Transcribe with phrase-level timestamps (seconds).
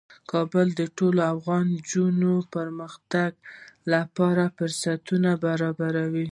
[0.31, 3.31] کابل د ټولو افغان نجونو د پرمختګ
[3.93, 6.27] لپاره فرصتونه برابروي.